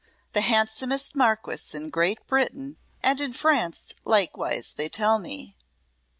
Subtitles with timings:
[0.33, 5.55] The handsomest Marquess in Great Britain, and in France likewise, they tell me."